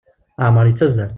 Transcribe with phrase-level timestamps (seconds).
[0.39, 1.09] Leɛmer yettazzal.